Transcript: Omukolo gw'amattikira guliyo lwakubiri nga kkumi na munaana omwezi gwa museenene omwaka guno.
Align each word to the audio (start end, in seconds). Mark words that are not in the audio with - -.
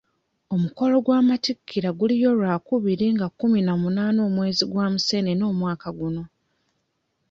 Omukolo 0.55 0.95
gw'amattikira 1.05 1.89
guliyo 1.99 2.29
lwakubiri 2.39 3.05
nga 3.15 3.27
kkumi 3.31 3.59
na 3.63 3.73
munaana 3.81 4.19
omwezi 4.27 4.63
gwa 4.71 4.85
museenene 4.93 5.43
omwaka 5.51 5.89
guno. 5.97 6.23